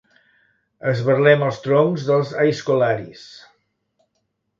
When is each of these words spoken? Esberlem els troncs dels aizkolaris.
Esberlem 0.91 1.43
els 1.47 1.59
troncs 1.65 2.05
dels 2.07 2.31
aizkolaris. 2.45 3.27